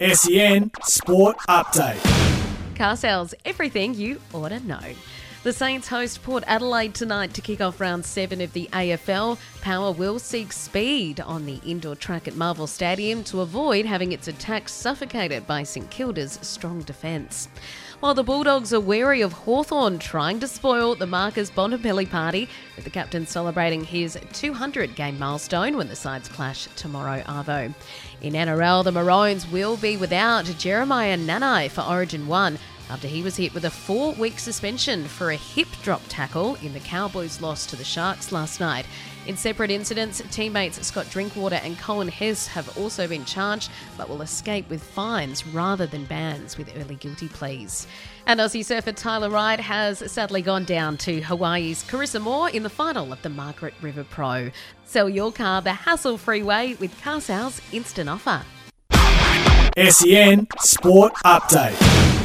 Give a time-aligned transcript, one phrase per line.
[0.00, 2.76] SEN Sport Update.
[2.76, 4.80] Car sales, everything you ought to know.
[5.46, 9.38] The Saints host Port Adelaide tonight to kick off round seven of the AFL.
[9.60, 14.26] Power will seek speed on the indoor track at Marvel Stadium to avoid having its
[14.26, 17.48] attacks suffocated by St Kilda's strong defence.
[18.00, 22.84] While the Bulldogs are wary of Hawthorn trying to spoil the Marcus Bontempelli party, with
[22.84, 27.72] the captain celebrating his 200 game milestone when the sides clash tomorrow, Arvo.
[28.20, 32.58] In NRL, the Maroons will be without Jeremiah Nanai for Origin 1
[32.90, 36.72] after he was hit with a four week suspension for a hip drop tackle in
[36.72, 38.86] the Cowboys' loss to the Sharks last night.
[39.26, 44.22] In separate incidents, teammates Scott Drinkwater and Coen Hess have also been charged but will
[44.22, 47.86] escape with fines rather than bans with early guilty pleas.
[48.26, 52.70] And Aussie surfer Tyler Wright has sadly gone down to Hawaii's Carissa Moore in the
[52.70, 54.50] final of the Margaret River Pro.
[54.84, 58.42] Sell your car the hassle free way with Car Sales Instant Offer.
[59.76, 62.15] SEN Sport Update.